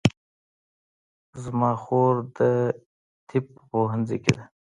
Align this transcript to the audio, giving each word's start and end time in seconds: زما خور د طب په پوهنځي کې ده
زما 1.43 1.71
خور 1.83 2.15
د 2.37 2.39
طب 3.27 3.43
په 3.55 3.61
پوهنځي 3.71 4.17
کې 4.23 4.31
ده 4.37 4.43